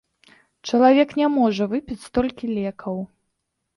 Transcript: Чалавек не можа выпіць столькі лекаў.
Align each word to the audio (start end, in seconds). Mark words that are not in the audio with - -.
Чалавек 0.69 1.09
не 1.21 1.27
можа 1.35 1.63
выпіць 1.73 2.01
столькі 2.07 2.45
лекаў. 2.57 2.97